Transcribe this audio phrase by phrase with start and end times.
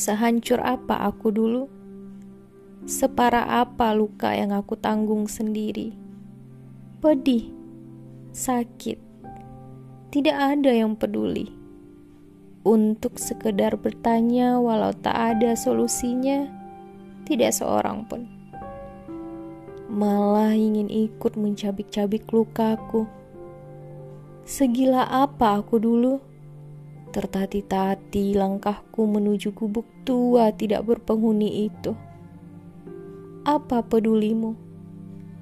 [0.00, 1.68] Sehancur apa aku dulu?
[2.88, 5.92] Separah apa luka yang aku tanggung sendiri?
[7.04, 7.52] Pedih,
[8.32, 8.96] sakit,
[10.08, 11.52] tidak ada yang peduli.
[12.64, 16.48] Untuk sekedar bertanya, walau tak ada solusinya,
[17.28, 18.24] tidak seorang pun.
[19.92, 23.04] Malah ingin ikut mencabik-cabik lukaku.
[24.48, 26.29] Segila apa aku dulu?
[27.10, 31.90] Tertati-tati langkahku menuju gubuk tua tidak berpenghuni itu.
[33.42, 34.54] Apa pedulimu?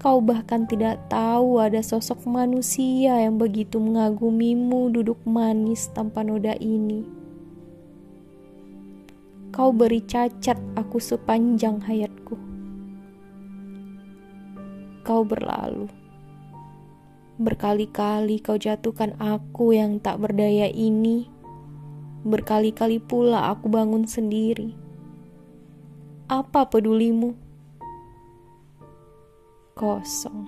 [0.00, 7.04] Kau bahkan tidak tahu ada sosok manusia yang begitu mengagumimu duduk manis tanpa noda ini.
[9.52, 12.40] Kau beri cacat aku sepanjang hayatku.
[15.04, 15.92] Kau berlalu.
[17.36, 21.39] Berkali-kali kau jatuhkan aku yang tak berdaya ini
[22.20, 24.76] Berkali-kali pula aku bangun sendiri.
[26.28, 27.32] Apa pedulimu?
[29.72, 30.44] Kosong.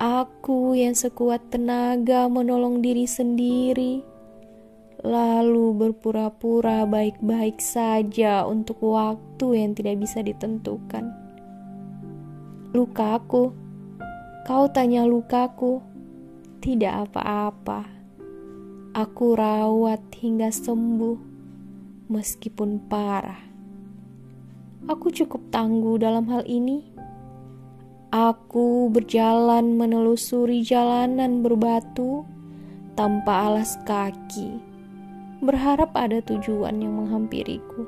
[0.00, 4.00] Aku yang sekuat tenaga menolong diri sendiri,
[5.04, 11.12] lalu berpura-pura baik-baik saja untuk waktu yang tidak bisa ditentukan.
[12.72, 13.52] Lukaku,
[14.48, 15.84] kau tanya lukaku,
[16.64, 17.97] tidak apa-apa
[18.98, 21.18] Aku rawat hingga sembuh,
[22.10, 23.38] meskipun parah.
[24.90, 26.82] Aku cukup tangguh dalam hal ini.
[28.10, 32.26] Aku berjalan menelusuri jalanan berbatu
[32.98, 34.58] tanpa alas kaki,
[35.46, 37.86] berharap ada tujuan yang menghampiriku.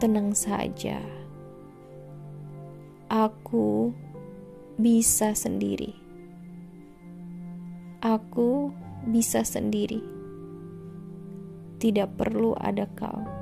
[0.00, 1.04] Tenang saja,
[3.12, 3.92] aku
[4.80, 6.01] bisa sendiri.
[8.02, 8.74] Aku
[9.06, 10.02] bisa sendiri.
[11.78, 13.41] Tidak perlu ada kau.